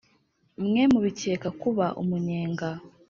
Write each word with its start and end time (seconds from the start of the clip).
mwe 0.65 0.83
mubikeka 0.91 1.49
kuba 1.61 1.85
umunyenga 2.01 2.69